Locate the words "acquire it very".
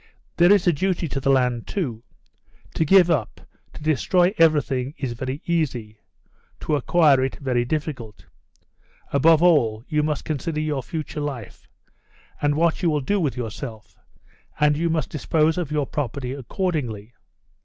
6.75-7.65